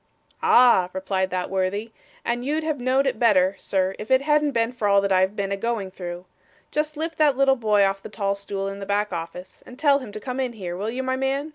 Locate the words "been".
4.49-4.71, 5.35-5.51